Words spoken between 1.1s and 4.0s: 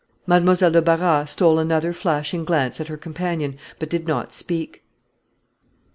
stole another flashing glance at her companion, but